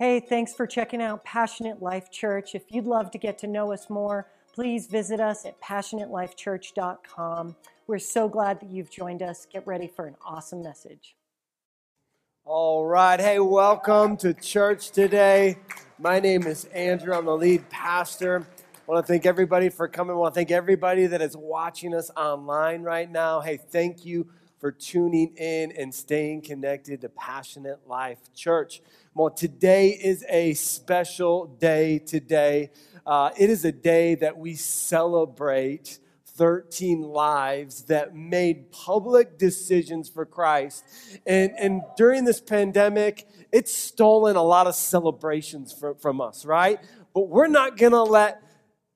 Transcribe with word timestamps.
Hey, 0.00 0.20
thanks 0.20 0.54
for 0.54 0.64
checking 0.64 1.02
out 1.02 1.24
Passionate 1.24 1.82
Life 1.82 2.08
Church. 2.12 2.54
If 2.54 2.70
you'd 2.70 2.84
love 2.84 3.10
to 3.10 3.18
get 3.18 3.36
to 3.38 3.48
know 3.48 3.72
us 3.72 3.90
more, 3.90 4.28
please 4.54 4.86
visit 4.86 5.18
us 5.18 5.44
at 5.44 5.60
passionatelifechurch.com. 5.60 7.56
We're 7.88 7.98
so 7.98 8.28
glad 8.28 8.60
that 8.60 8.70
you've 8.70 8.92
joined 8.92 9.22
us. 9.24 9.48
Get 9.52 9.66
ready 9.66 9.88
for 9.88 10.06
an 10.06 10.14
awesome 10.24 10.62
message. 10.62 11.16
All 12.44 12.86
right. 12.86 13.18
Hey, 13.18 13.40
welcome 13.40 14.16
to 14.18 14.34
church 14.34 14.92
today. 14.92 15.58
My 15.98 16.20
name 16.20 16.46
is 16.46 16.66
Andrew. 16.66 17.12
I'm 17.12 17.24
the 17.24 17.36
lead 17.36 17.68
pastor. 17.68 18.46
I 18.46 18.92
want 18.92 19.04
to 19.04 19.12
thank 19.12 19.26
everybody 19.26 19.68
for 19.68 19.88
coming. 19.88 20.14
I 20.14 20.18
want 20.20 20.32
to 20.32 20.38
thank 20.38 20.52
everybody 20.52 21.08
that 21.08 21.20
is 21.20 21.36
watching 21.36 21.92
us 21.92 22.08
online 22.16 22.82
right 22.82 23.10
now. 23.10 23.40
Hey, 23.40 23.56
thank 23.56 24.04
you 24.04 24.28
for 24.58 24.72
tuning 24.72 25.34
in 25.36 25.72
and 25.72 25.94
staying 25.94 26.42
connected 26.42 27.00
to 27.02 27.08
Passionate 27.08 27.80
Life 27.86 28.32
Church. 28.34 28.82
Well, 29.14 29.30
today 29.30 29.90
is 29.90 30.24
a 30.28 30.54
special 30.54 31.46
day 31.46 31.98
today. 32.00 32.70
Uh, 33.06 33.30
it 33.38 33.50
is 33.50 33.64
a 33.64 33.72
day 33.72 34.16
that 34.16 34.36
we 34.36 34.54
celebrate 34.54 35.98
13 36.24 37.02
lives 37.02 37.82
that 37.84 38.14
made 38.14 38.70
public 38.70 39.38
decisions 39.38 40.08
for 40.08 40.24
Christ. 40.24 40.84
And, 41.26 41.52
and 41.58 41.82
during 41.96 42.24
this 42.24 42.40
pandemic, 42.40 43.26
it's 43.52 43.74
stolen 43.74 44.36
a 44.36 44.42
lot 44.42 44.66
of 44.66 44.74
celebrations 44.74 45.72
from, 45.72 45.96
from 45.96 46.20
us, 46.20 46.44
right? 46.44 46.78
But 47.14 47.28
we're 47.28 47.48
not 47.48 47.76
gonna 47.76 48.04
let 48.04 48.42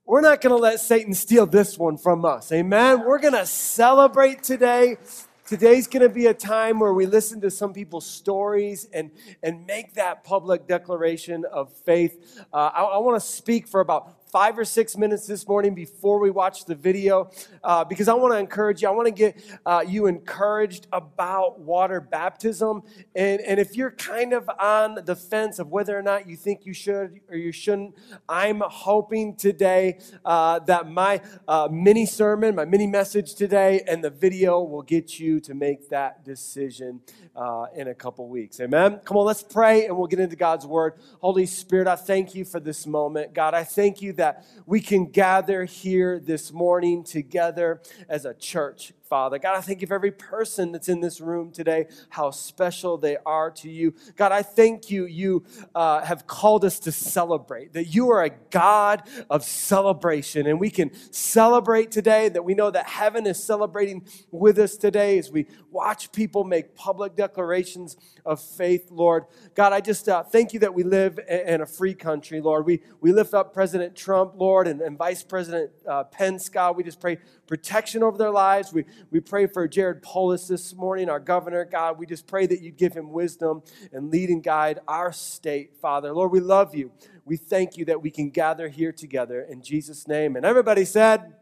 we're 0.05 0.21
not 0.21 0.41
gonna 0.41 0.57
let 0.57 0.79
Satan 0.81 1.15
steal 1.15 1.47
this 1.47 1.79
one 1.79 1.97
from 1.97 2.25
us. 2.25 2.53
Amen. 2.53 3.05
We're 3.05 3.21
gonna 3.21 3.47
celebrate 3.47 4.43
today 4.43 4.99
Today's 5.45 5.89
going 5.89 6.03
to 6.03 6.09
be 6.09 6.27
a 6.27 6.35
time 6.35 6.79
where 6.79 6.95
we 6.95 7.05
listen 7.05 7.41
to 7.41 7.51
some 7.51 7.73
people's 7.73 8.07
stories 8.07 8.87
and, 8.93 9.11
and 9.43 9.67
make 9.67 9.95
that 9.95 10.23
public 10.23 10.69
declaration 10.69 11.45
of 11.53 11.73
faith. 11.73 12.45
Uh, 12.53 12.71
I, 12.73 12.83
I 12.83 12.99
want 12.99 13.21
to 13.21 13.27
speak 13.27 13.67
for 13.67 13.81
about 13.81 14.22
five 14.33 14.59
or 14.59 14.65
six 14.65 14.97
minutes 14.97 15.27
this 15.27 15.47
morning 15.47 15.75
before 15.75 16.19
we 16.19 16.31
watch 16.31 16.65
the 16.65 16.75
video 16.75 17.31
uh, 17.63 17.85
because 17.85 18.09
I 18.09 18.15
want 18.15 18.33
to 18.33 18.39
encourage 18.39 18.81
you. 18.81 18.89
I 18.89 18.91
want 18.91 19.07
to 19.07 19.13
get 19.13 19.39
uh, 19.67 19.85
you 19.87 20.07
encouraged 20.07 20.87
about 20.91 21.61
water 21.61 22.01
baptism. 22.01 22.83
And, 23.15 23.43
and 23.43 23.61
if 23.61 23.77
you're 23.77 23.91
kind 23.91 24.33
of 24.33 24.49
on 24.59 25.01
the 25.05 25.15
fence 25.15 25.59
of 25.59 25.69
whether 25.69 25.97
or 25.97 26.01
not 26.01 26.27
you 26.27 26.37
think 26.37 26.65
you 26.65 26.73
should 26.73 27.21
or 27.29 27.37
you 27.37 27.53
shouldn't, 27.53 27.95
I'm 28.27 28.63
hoping 28.65 29.37
today 29.37 29.99
uh, 30.25 30.61
that 30.61 30.89
my 30.89 31.21
uh, 31.47 31.69
mini 31.71 32.07
sermon, 32.07 32.55
my 32.55 32.65
mini 32.65 32.87
message 32.87 33.35
today, 33.35 33.83
and 33.87 34.03
the 34.03 34.09
video 34.09 34.63
will 34.63 34.83
get 34.83 35.21
you 35.21 35.41
to 35.41 35.53
make 35.53 35.91
that 35.91 36.25
decision 36.25 37.03
uh, 37.37 37.67
in 37.77 37.89
a 37.89 37.95
couple 37.95 38.27
weeks. 38.31 38.61
Amen. 38.61 38.99
Come 39.05 39.19
on, 39.19 39.27
let's 39.27 39.43
pray 39.43 39.85
and 39.85 39.95
we'll 39.95 40.07
get 40.07 40.21
into 40.21 40.37
God's 40.37 40.67
word. 40.67 40.95
Holy 41.21 41.45
Spirit, 41.45 41.87
I 41.87 41.97
thank 41.97 42.35
you 42.35 42.47
for 42.47 42.61
this 42.61 42.87
moment. 42.87 43.35
God, 43.35 43.53
I 43.53 43.65
thank 43.65 44.01
you 44.01 44.15
that 44.15 44.22
we 44.67 44.81
can 44.81 45.07
gather 45.11 45.65
here 45.65 46.19
this 46.19 46.53
morning 46.53 47.05
together 47.05 47.81
as 48.09 48.25
a 48.25 48.35
church. 48.35 48.93
Father. 49.13 49.39
God, 49.39 49.59
I 49.59 49.61
thank 49.61 49.83
you 49.83 49.87
for 49.87 49.93
every 49.93 50.11
person 50.11 50.73
that's 50.73 50.89
in 50.89 51.03
this 51.03 51.21
room 51.21 51.51
today, 51.51 51.87
how 52.09 52.31
special 52.31 52.97
they 52.97 53.19
are 53.27 53.51
to 53.51 53.69
you. 53.69 53.93
God, 54.17 54.33
I 54.33 54.41
thank 54.41 54.91
you, 54.91 55.05
you 55.05 55.45
uh, 55.75 56.01
have 56.01 56.27
called 56.27 56.65
us 56.65 56.79
to 56.79 56.93
celebrate, 56.93 57.75
that 57.75 57.89
you 57.89 58.11
are 58.11 58.25
a 58.25 58.31
God 58.49 59.03
of 59.29 59.45
celebration. 59.45 60.47
And 60.47 60.59
we 60.59 60.71
can 60.71 60.93
celebrate 61.13 61.91
today, 61.91 62.31
that 62.31 62.43
we 62.43 62.55
know 62.55 62.71
that 62.71 62.89
heaven 62.89 63.27
is 63.27 63.45
celebrating 63.45 64.07
with 64.31 64.59
us 64.59 64.79
today 64.79 65.19
as 65.19 65.31
we 65.31 65.47
watch 65.71 66.11
people 66.13 66.45
make 66.45 66.75
public 66.75 67.15
declarations 67.15 67.99
of 68.25 68.41
faith, 68.41 68.91
Lord. 68.91 69.25
God, 69.55 69.75
I 69.75 69.83
just 69.83 70.09
uh, 70.09 70.23
thank 70.23 70.55
you 70.55 70.61
that 70.61 70.73
we 70.73 70.85
live 70.85 71.19
in 71.29 71.61
a 71.61 71.67
free 71.67 71.93
country, 71.95 72.41
Lord. 72.41 72.65
We, 72.65 72.81
we 73.03 73.13
lift 73.13 73.35
up 73.35 73.53
President 73.53 73.95
Trump, 73.95 74.33
Lord, 74.37 74.67
and, 74.67 74.81
and 74.81 74.97
Vice 74.97 75.23
President 75.23 75.71
uh, 75.87 76.05
Pence, 76.05 76.49
God. 76.49 76.79
We 76.79 76.83
just 76.83 76.99
pray 76.99 77.19
protection 77.47 78.03
over 78.03 78.17
their 78.17 78.31
lives. 78.31 78.73
We, 78.73 78.87
we 79.11 79.21
pray 79.21 79.47
for 79.47 79.67
Jared 79.69 80.03
Polis 80.03 80.47
this 80.47 80.75
morning, 80.75 81.09
our 81.09 81.21
governor. 81.21 81.65
God, 81.65 81.99
we 81.99 82.07
just 82.07 82.27
pray 82.27 82.47
that 82.47 82.61
you'd 82.61 82.77
give 82.77 82.95
him 82.95 83.11
wisdom 83.11 83.63
and 83.93 84.11
lead 84.11 84.31
and 84.31 84.43
guide 84.43 84.81
our 84.87 85.13
state, 85.13 85.77
Father. 85.81 86.13
Lord, 86.13 86.33
we 86.33 86.41
love 86.41 86.75
you. 86.75 86.93
We 87.25 87.37
thank 87.37 87.77
you 87.77 87.85
that 87.87 88.03
we 88.03 88.11
can 88.11 88.31
gather 88.31 88.69
here 88.69 88.93
together 88.93 89.43
in 89.43 89.63
Jesus' 89.63 90.09
name. 90.09 90.37
And 90.37 90.47
everybody 90.47 90.85
said, 90.85 91.35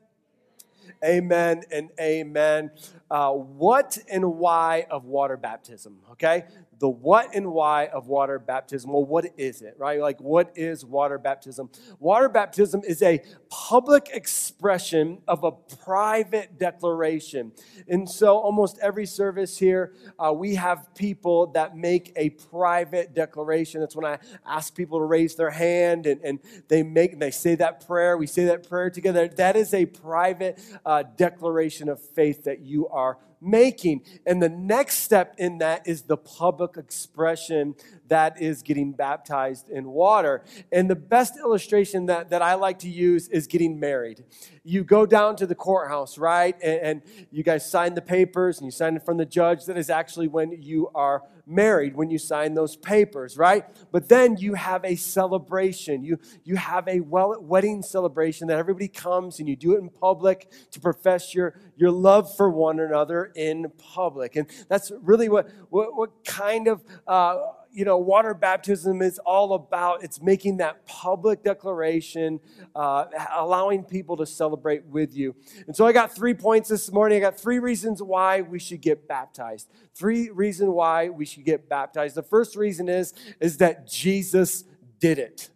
Amen 1.04 1.62
and 1.70 1.90
amen. 1.98 2.70
Uh, 3.10 3.32
what 3.32 3.98
and 4.08 4.38
why 4.38 4.86
of 4.90 5.04
water 5.04 5.36
baptism? 5.36 5.98
Okay, 6.12 6.44
the 6.78 6.88
what 6.88 7.34
and 7.34 7.52
why 7.52 7.86
of 7.86 8.06
water 8.06 8.38
baptism. 8.38 8.92
Well, 8.92 9.04
what 9.04 9.26
is 9.36 9.62
it, 9.62 9.74
right? 9.78 10.00
Like, 10.00 10.20
what 10.20 10.52
is 10.54 10.84
water 10.84 11.18
baptism? 11.18 11.70
Water 11.98 12.28
baptism 12.28 12.82
is 12.86 13.02
a 13.02 13.22
public 13.50 14.10
expression 14.12 15.18
of 15.26 15.44
a 15.44 15.52
private 15.52 16.58
declaration. 16.58 17.52
And 17.88 18.08
so, 18.08 18.38
almost 18.38 18.78
every 18.80 19.06
service 19.06 19.58
here, 19.58 19.92
uh, 20.18 20.32
we 20.32 20.54
have 20.54 20.94
people 20.94 21.48
that 21.48 21.76
make 21.76 22.12
a 22.16 22.30
private 22.30 23.14
declaration. 23.14 23.80
That's 23.80 23.96
when 23.96 24.06
I 24.06 24.18
ask 24.46 24.74
people 24.74 25.00
to 25.00 25.04
raise 25.04 25.34
their 25.34 25.50
hand 25.50 26.06
and, 26.06 26.20
and 26.22 26.38
they 26.68 26.82
make 26.82 27.12
and 27.12 27.20
they 27.20 27.30
say 27.30 27.56
that 27.56 27.86
prayer. 27.86 28.16
We 28.16 28.26
say 28.26 28.44
that 28.46 28.68
prayer 28.68 28.88
together. 28.88 29.28
That 29.28 29.56
is 29.56 29.74
a 29.74 29.84
private 29.84 30.60
uh, 30.86 31.02
declaration 31.16 31.88
of 31.88 32.00
faith 32.00 32.44
that 32.44 32.60
you 32.60 32.88
are 32.88 32.99
making. 33.40 34.02
And 34.26 34.42
the 34.42 34.48
next 34.48 34.98
step 34.98 35.34
in 35.38 35.58
that 35.58 35.86
is 35.86 36.02
the 36.02 36.16
public 36.16 36.76
expression 36.76 37.74
that 38.08 38.40
is 38.40 38.62
getting 38.62 38.92
baptized 38.92 39.70
in 39.70 39.88
water. 39.88 40.42
And 40.72 40.90
the 40.90 40.96
best 40.96 41.36
illustration 41.38 42.06
that, 42.06 42.30
that 42.30 42.42
I 42.42 42.54
like 42.54 42.80
to 42.80 42.90
use 42.90 43.28
is 43.28 43.46
getting 43.46 43.80
married. 43.80 44.24
You 44.62 44.84
go 44.84 45.06
down 45.06 45.36
to 45.36 45.46
the 45.46 45.54
courthouse, 45.54 46.18
right? 46.18 46.56
And, 46.62 46.80
and 46.80 47.02
you 47.30 47.42
guys 47.42 47.68
sign 47.68 47.94
the 47.94 48.02
papers 48.02 48.58
and 48.58 48.66
you 48.66 48.72
sign 48.72 48.96
it 48.96 49.04
from 49.04 49.16
the 49.16 49.26
judge. 49.26 49.64
That 49.66 49.78
is 49.78 49.90
actually 49.90 50.28
when 50.28 50.60
you 50.60 50.90
are 50.94 51.22
married, 51.46 51.96
when 51.96 52.10
you 52.10 52.18
sign 52.18 52.54
those 52.54 52.76
papers, 52.76 53.36
right? 53.36 53.64
But 53.90 54.08
then 54.08 54.36
you 54.36 54.54
have 54.54 54.84
a 54.84 54.94
celebration. 54.96 56.04
You, 56.04 56.18
you 56.44 56.56
have 56.56 56.86
a 56.88 57.00
well, 57.00 57.40
wedding 57.40 57.82
celebration 57.82 58.48
that 58.48 58.58
everybody 58.58 58.88
comes 58.88 59.38
and 59.38 59.48
you 59.48 59.56
do 59.56 59.74
it 59.74 59.78
in 59.78 59.88
public 59.88 60.50
to 60.72 60.80
profess 60.80 61.34
your, 61.34 61.58
your 61.76 61.90
love 61.90 62.34
for 62.36 62.50
one 62.50 62.78
another 62.78 62.89
in 63.34 63.70
public. 63.78 64.36
And 64.36 64.46
that's 64.68 64.92
really 65.02 65.28
what, 65.28 65.48
what, 65.70 65.96
what 65.96 66.24
kind 66.24 66.68
of 66.68 66.82
uh, 67.06 67.38
you 67.72 67.84
know, 67.84 67.98
water 67.98 68.34
baptism 68.34 69.02
is 69.02 69.18
all 69.20 69.54
about. 69.54 70.02
It's 70.02 70.20
making 70.20 70.58
that 70.58 70.86
public 70.86 71.42
declaration, 71.42 72.40
uh, 72.74 73.06
allowing 73.34 73.84
people 73.84 74.16
to 74.16 74.26
celebrate 74.26 74.84
with 74.86 75.14
you. 75.14 75.34
And 75.66 75.76
so 75.76 75.86
I 75.86 75.92
got 75.92 76.12
three 76.14 76.34
points 76.34 76.68
this 76.68 76.90
morning. 76.90 77.18
I 77.18 77.20
got 77.20 77.38
three 77.38 77.58
reasons 77.58 78.02
why 78.02 78.42
we 78.42 78.58
should 78.58 78.80
get 78.80 79.06
baptized. 79.06 79.68
Three 79.94 80.30
reasons 80.30 80.70
why 80.70 81.08
we 81.08 81.24
should 81.24 81.44
get 81.44 81.68
baptized. 81.68 82.16
The 82.16 82.22
first 82.22 82.56
reason 82.56 82.88
is, 82.88 83.14
is 83.38 83.58
that 83.58 83.86
Jesus 83.86 84.64
did 84.98 85.18
it. 85.18 85.48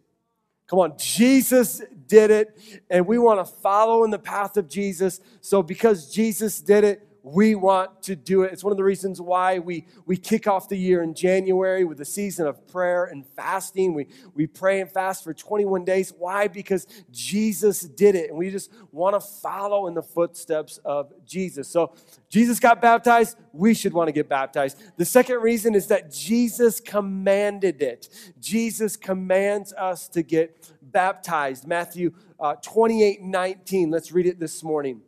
Come 0.67 0.79
on, 0.79 0.95
Jesus 0.97 1.83
did 2.07 2.31
it, 2.31 2.59
and 2.89 3.07
we 3.07 3.19
want 3.19 3.45
to 3.47 3.53
follow 3.61 4.03
in 4.05 4.11
the 4.11 4.19
path 4.19 4.57
of 4.57 4.69
Jesus. 4.69 5.21
So 5.43 5.63
because 5.63 6.11
Jesus 6.11 6.61
did 6.61 6.85
it, 6.85 7.07
we 7.25 7.55
want 7.55 8.03
to 8.03 8.15
do 8.15 8.43
it. 8.43 8.53
It's 8.53 8.63
one 8.63 8.71
of 8.71 8.77
the 8.77 8.85
reasons 8.85 9.19
why 9.19 9.59
we, 9.59 9.87
we 10.05 10.15
kick 10.15 10.47
off 10.47 10.69
the 10.69 10.77
year 10.77 11.03
in 11.03 11.15
January 11.15 11.83
with 11.85 11.99
a 12.03 12.05
season 12.05 12.47
of 12.47 12.69
prayer 12.69 13.07
and 13.07 13.27
fasting. 13.35 13.95
We, 13.95 14.09
we 14.35 14.47
pray 14.47 14.83
and 14.83 14.93
fast 14.93 15.25
for 15.25 15.33
21 15.33 15.87
days. 15.87 16.13
Why? 16.17 16.49
Because 16.49 16.87
Jesus 17.11 17.81
did 17.81 18.15
it, 18.15 18.29
and 18.29 18.39
we 18.39 18.51
just 18.51 18.71
want 18.93 19.15
to 19.15 19.21
follow 19.21 19.87
in 19.87 19.95
the 19.95 20.03
footsteps 20.03 20.79
of 20.85 21.15
Jesus. 21.25 21.67
So, 21.67 21.95
Jesus 22.29 22.61
got 22.61 22.83
baptized, 22.83 23.39
we 23.55 23.73
should 23.73 23.95
want 23.95 24.09
to 24.09 24.13
get 24.13 24.29
baptized. 24.29 24.77
The 24.99 25.05
second 25.07 25.41
reason 25.41 25.75
is 25.75 25.87
that 25.87 26.13
Jesus 26.13 26.79
commanded 26.79 27.81
it. 27.81 28.09
Jesus 28.39 28.97
commands 28.97 29.73
us 29.73 30.09
to 30.09 30.23
get 30.23 30.71
baptized. 30.83 31.67
Matthew 31.67 32.13
uh, 32.39 32.57
28 32.57 33.23
19. 33.23 33.91
Let's 33.91 34.13
read 34.13 34.27
it 34.27 34.39
this 34.39 34.63
morning. 34.63 35.01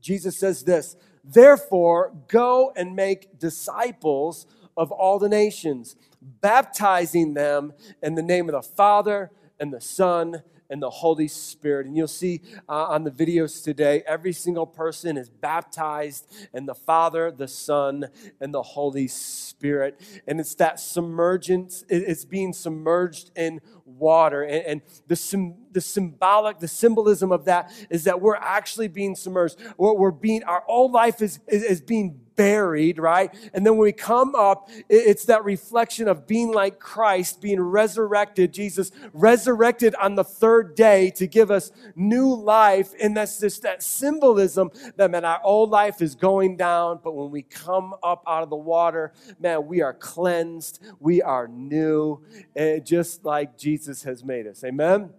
Jesus 0.00 0.38
says 0.38 0.64
this 0.64 0.96
Therefore, 1.24 2.12
go 2.28 2.72
and 2.76 2.96
make 2.96 3.38
disciples 3.38 4.46
of 4.76 4.90
all 4.90 5.18
the 5.18 5.28
nations, 5.28 5.96
baptizing 6.22 7.34
them 7.34 7.72
in 8.02 8.14
the 8.14 8.22
name 8.22 8.48
of 8.48 8.54
the 8.54 8.62
Father 8.62 9.30
and 9.58 9.72
the 9.72 9.80
Son 9.80 10.42
and 10.70 10.80
the 10.80 10.88
Holy 10.88 11.28
Spirit. 11.28 11.86
And 11.86 11.96
you'll 11.96 12.06
see 12.06 12.40
uh, 12.68 12.84
on 12.84 13.04
the 13.04 13.10
videos 13.10 13.62
today, 13.62 14.02
every 14.06 14.32
single 14.32 14.66
person 14.66 15.16
is 15.16 15.28
baptized 15.28 16.32
in 16.54 16.64
the 16.64 16.74
Father, 16.74 17.30
the 17.30 17.48
Son, 17.48 18.06
and 18.40 18.54
the 18.54 18.62
Holy 18.62 19.08
Spirit. 19.08 20.00
And 20.26 20.40
it's 20.40 20.54
that 20.54 20.78
submergence, 20.78 21.84
it's 21.88 22.24
being 22.24 22.52
submerged 22.52 23.32
in 23.36 23.60
water. 23.98 24.42
And, 24.42 24.66
and 24.66 24.82
the, 25.08 25.54
the 25.72 25.80
symbolic, 25.80 26.58
the 26.58 26.68
symbolism 26.68 27.32
of 27.32 27.44
that 27.46 27.72
is 27.90 28.04
that 28.04 28.20
we're 28.20 28.36
actually 28.36 28.88
being 28.88 29.14
submerged. 29.14 29.56
We're, 29.76 29.94
we're 29.94 30.10
being, 30.10 30.42
our 30.44 30.64
old 30.68 30.92
life 30.92 31.22
is, 31.22 31.40
is, 31.48 31.62
is 31.62 31.80
being 31.80 32.20
buried, 32.40 32.98
right? 32.98 33.34
And 33.52 33.66
then 33.66 33.74
when 33.74 33.82
we 33.82 33.92
come 33.92 34.34
up, 34.34 34.70
it's 34.88 35.26
that 35.26 35.44
reflection 35.44 36.08
of 36.08 36.26
being 36.26 36.52
like 36.52 36.78
Christ, 36.78 37.42
being 37.42 37.60
resurrected, 37.60 38.54
Jesus 38.54 38.92
resurrected 39.12 39.94
on 39.96 40.14
the 40.14 40.24
third 40.24 40.74
day 40.74 41.10
to 41.16 41.26
give 41.26 41.50
us 41.50 41.70
new 41.94 42.34
life. 42.34 42.94
And 42.98 43.14
that's 43.14 43.40
just 43.40 43.60
that 43.62 43.82
symbolism 43.82 44.70
that, 44.96 45.10
man, 45.10 45.26
our 45.26 45.40
old 45.44 45.68
life 45.68 46.00
is 46.00 46.14
going 46.14 46.56
down, 46.56 47.00
but 47.04 47.12
when 47.12 47.30
we 47.30 47.42
come 47.42 47.92
up 48.02 48.24
out 48.26 48.42
of 48.42 48.48
the 48.48 48.56
water, 48.56 49.12
man, 49.38 49.66
we 49.66 49.82
are 49.82 49.92
cleansed, 49.92 50.82
we 50.98 51.20
are 51.20 51.46
new, 51.46 52.24
and 52.56 52.86
just 52.86 53.22
like 53.22 53.58
Jesus 53.58 53.79
has 53.86 54.24
made 54.24 54.46
us. 54.46 54.64
Amen? 54.64 55.10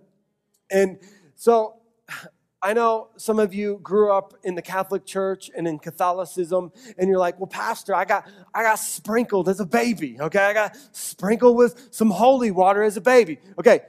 And 0.69 0.99
so, 1.35 1.75
I 2.63 2.73
know 2.73 3.07
some 3.17 3.39
of 3.39 3.55
you 3.55 3.79
grew 3.81 4.11
up 4.11 4.35
in 4.43 4.53
the 4.53 4.61
Catholic 4.61 5.03
Church 5.03 5.49
and 5.57 5.67
in 5.67 5.79
Catholicism, 5.79 6.71
and 6.95 7.09
you're 7.09 7.17
like, 7.17 7.39
well, 7.39 7.47
Pastor, 7.47 7.95
I 7.95 8.05
got, 8.05 8.29
I 8.53 8.61
got 8.61 8.75
sprinkled 8.75 9.49
as 9.49 9.59
a 9.59 9.65
baby, 9.65 10.21
okay? 10.21 10.43
I 10.45 10.53
got 10.53 10.77
sprinkled 10.91 11.57
with 11.57 11.87
some 11.89 12.11
holy 12.11 12.51
water 12.51 12.83
as 12.83 12.97
a 12.97 13.01
baby. 13.01 13.39
Okay, 13.57 13.79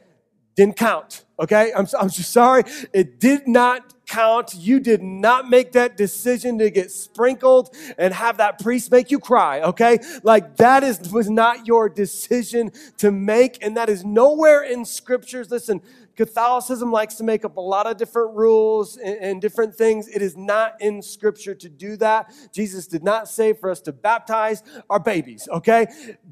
didn't 0.56 0.78
count, 0.78 1.26
okay? 1.38 1.70
I'm, 1.76 1.86
I'm 2.00 2.08
just 2.08 2.32
sorry. 2.32 2.62
It 2.94 3.20
did 3.20 3.46
not 3.46 4.01
count. 4.12 4.54
You 4.54 4.78
did 4.78 5.02
not 5.02 5.48
make 5.48 5.72
that 5.72 5.96
decision 5.96 6.58
to 6.58 6.70
get 6.70 6.90
sprinkled 6.90 7.74
and 7.96 8.12
have 8.12 8.36
that 8.36 8.58
priest 8.58 8.90
make 8.90 9.10
you 9.10 9.18
cry, 9.18 9.62
okay? 9.62 9.98
Like 10.22 10.56
that 10.56 10.84
is, 10.84 11.10
was 11.10 11.30
not 11.30 11.66
your 11.66 11.88
decision 11.88 12.72
to 12.98 13.10
make, 13.10 13.64
and 13.64 13.76
that 13.78 13.88
is 13.88 14.04
nowhere 14.04 14.62
in 14.64 14.84
scriptures. 14.84 15.50
Listen, 15.50 15.80
Catholicism 16.14 16.92
likes 16.92 17.14
to 17.14 17.24
make 17.24 17.42
up 17.42 17.56
a 17.56 17.60
lot 17.60 17.86
of 17.86 17.96
different 17.96 18.36
rules 18.36 18.98
and, 18.98 19.16
and, 19.16 19.40
different 19.40 19.74
things. 19.74 20.08
It 20.08 20.20
is 20.20 20.36
not 20.36 20.78
in 20.78 21.00
Scripture 21.00 21.54
to 21.54 21.70
do 21.70 21.96
that. 21.96 22.30
Jesus 22.52 22.86
did 22.86 23.02
not 23.02 23.28
say 23.28 23.54
for 23.54 23.70
us 23.70 23.80
to 23.82 23.92
baptize 23.92 24.62
our 24.90 25.00
babies, 25.00 25.48
okay? 25.50 25.86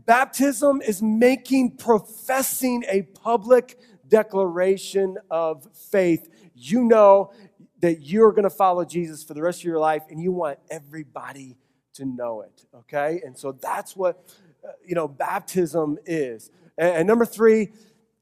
Baptism 0.04 0.82
is 0.82 1.00
making, 1.00 1.78
professing 1.78 2.84
a 2.88 3.02
public 3.02 3.78
declaration 4.06 5.16
of 5.30 5.66
faith. 5.72 6.28
You 6.54 6.84
know 6.84 7.32
that 7.80 8.02
you're 8.02 8.32
going 8.32 8.44
to 8.44 8.50
follow 8.50 8.84
Jesus 8.84 9.24
for 9.24 9.34
the 9.34 9.42
rest 9.42 9.60
of 9.60 9.64
your 9.64 9.78
life 9.78 10.02
and 10.10 10.20
you 10.20 10.32
want 10.32 10.58
everybody 10.70 11.56
to 11.94 12.04
know 12.04 12.42
it, 12.42 12.64
okay? 12.74 13.20
And 13.24 13.36
so 13.36 13.52
that's 13.52 13.96
what, 13.96 14.34
uh, 14.64 14.72
you 14.86 14.94
know, 14.94 15.08
baptism 15.08 15.98
is. 16.06 16.50
and, 16.78 16.96
and 16.96 17.08
number 17.08 17.24
three, 17.24 17.72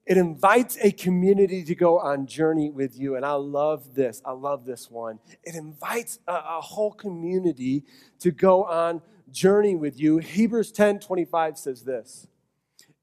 it 0.06 0.16
invites 0.16 0.78
a 0.80 0.90
community 0.90 1.62
to 1.64 1.74
go 1.74 1.98
on 1.98 2.26
journey 2.26 2.70
with 2.70 2.98
you. 2.98 3.16
And 3.16 3.26
I 3.26 3.32
love 3.32 3.94
this. 3.94 4.22
I 4.24 4.32
love 4.32 4.64
this 4.64 4.90
one. 4.90 5.18
It 5.44 5.54
invites 5.54 6.18
a, 6.26 6.32
a 6.32 6.60
whole 6.62 6.92
community 6.92 7.84
to 8.20 8.30
go 8.30 8.64
on 8.64 9.02
journey 9.30 9.74
with 9.74 10.00
you. 10.00 10.16
Hebrews 10.16 10.72
10 10.72 11.00
25 11.00 11.58
says 11.58 11.82
this. 11.82 12.26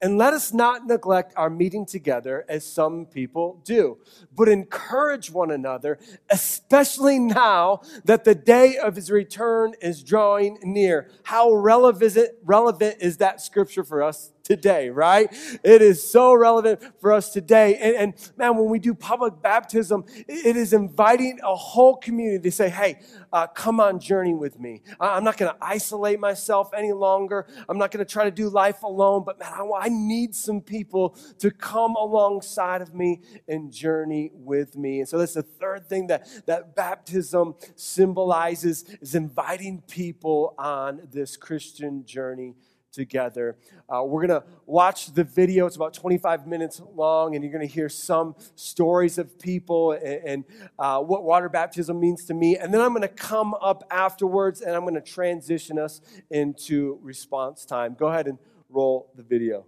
And 0.02 0.18
let 0.18 0.34
us 0.34 0.52
not 0.52 0.86
neglect 0.86 1.32
our 1.36 1.48
meeting 1.48 1.86
together 1.86 2.44
as 2.50 2.66
some 2.66 3.06
people 3.06 3.62
do, 3.64 3.96
but 4.34 4.46
encourage 4.46 5.30
one 5.30 5.50
another, 5.50 5.98
especially 6.28 7.18
now 7.18 7.80
that 8.04 8.24
the 8.24 8.34
day 8.34 8.76
of 8.76 8.94
his 8.94 9.10
return 9.10 9.72
is 9.80 10.02
drawing 10.02 10.58
near. 10.62 11.08
How 11.22 11.52
relevant, 11.54 12.28
relevant 12.44 12.96
is 13.00 13.16
that 13.18 13.40
scripture 13.40 13.84
for 13.84 14.02
us 14.02 14.32
today, 14.46 14.90
right? 14.90 15.28
It 15.64 15.82
is 15.82 16.08
so 16.08 16.32
relevant 16.32 16.80
for 17.00 17.12
us 17.12 17.30
today. 17.30 17.76
And, 17.76 17.96
and, 17.96 18.32
man, 18.36 18.56
when 18.56 18.68
we 18.68 18.78
do 18.78 18.94
public 18.94 19.42
baptism, 19.42 20.04
it 20.28 20.56
is 20.56 20.72
inviting 20.72 21.40
a 21.42 21.54
whole 21.54 21.96
community 21.96 22.42
to 22.42 22.52
say, 22.52 22.68
hey, 22.68 23.00
uh, 23.32 23.48
come 23.48 23.80
on 23.80 23.98
journey 23.98 24.34
with 24.34 24.60
me. 24.60 24.82
I'm 25.00 25.24
not 25.24 25.36
going 25.36 25.52
to 25.52 25.58
isolate 25.60 26.20
myself 26.20 26.70
any 26.76 26.92
longer. 26.92 27.46
I'm 27.68 27.76
not 27.76 27.90
going 27.90 28.04
to 28.04 28.10
try 28.10 28.24
to 28.24 28.30
do 28.30 28.48
life 28.48 28.84
alone, 28.84 29.24
but 29.26 29.38
man, 29.40 29.52
I, 29.52 29.86
I 29.86 29.88
need 29.88 30.34
some 30.34 30.60
people 30.60 31.16
to 31.40 31.50
come 31.50 31.96
alongside 31.96 32.82
of 32.82 32.94
me 32.94 33.22
and 33.48 33.72
journey 33.72 34.30
with 34.32 34.76
me. 34.76 35.00
And 35.00 35.08
so 35.08 35.18
that's 35.18 35.34
the 35.34 35.42
third 35.42 35.88
thing 35.88 36.06
that, 36.06 36.28
that 36.46 36.76
baptism 36.76 37.56
symbolizes 37.74 38.84
is 39.00 39.14
inviting 39.16 39.82
people 39.88 40.54
on 40.56 41.08
this 41.10 41.36
Christian 41.36 42.04
journey 42.04 42.54
together. 42.96 43.56
Uh, 43.88 44.02
we're 44.02 44.26
going 44.26 44.40
to 44.40 44.46
watch 44.66 45.12
the 45.14 45.22
video. 45.22 45.66
It's 45.66 45.76
about 45.76 45.94
25 45.94 46.48
minutes 46.48 46.82
long, 46.96 47.36
and 47.36 47.44
you're 47.44 47.52
going 47.52 47.66
to 47.66 47.72
hear 47.72 47.88
some 47.88 48.34
stories 48.56 49.18
of 49.18 49.38
people 49.38 49.92
and, 49.92 50.24
and 50.24 50.44
uh, 50.78 51.00
what 51.00 51.22
water 51.22 51.48
baptism 51.48 52.00
means 52.00 52.24
to 52.24 52.34
me. 52.34 52.56
And 52.56 52.74
then 52.74 52.80
I'm 52.80 52.90
going 52.90 53.02
to 53.02 53.08
come 53.08 53.54
up 53.54 53.84
afterwards 53.90 54.62
and 54.62 54.74
I'm 54.74 54.82
going 54.82 54.94
to 54.94 55.00
transition 55.00 55.78
us 55.78 56.00
into 56.30 56.98
response 57.02 57.64
time. 57.64 57.94
Go 57.94 58.08
ahead 58.08 58.26
and 58.26 58.38
roll 58.68 59.12
the 59.14 59.22
video. 59.22 59.66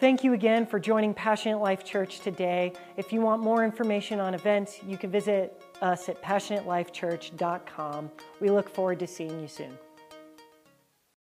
Thank 0.00 0.22
you 0.22 0.32
again 0.32 0.64
for 0.64 0.78
joining 0.78 1.12
Passionate 1.12 1.58
Life 1.58 1.84
Church 1.84 2.20
today. 2.20 2.72
If 2.96 3.12
you 3.12 3.20
want 3.20 3.42
more 3.42 3.64
information 3.64 4.20
on 4.20 4.32
events, 4.32 4.78
you 4.86 4.96
can 4.96 5.10
visit 5.10 5.60
us 5.82 6.08
at 6.08 6.22
passionatelifechurch.com. 6.22 8.10
We 8.40 8.50
look 8.50 8.68
forward 8.68 8.98
to 9.00 9.06
seeing 9.06 9.40
you 9.40 9.48
soon. 9.48 9.76